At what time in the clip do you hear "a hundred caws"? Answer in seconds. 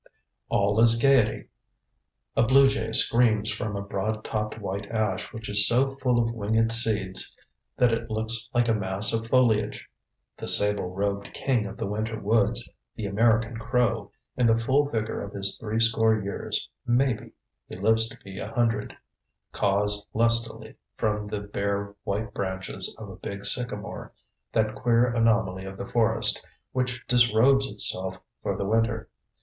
18.39-20.07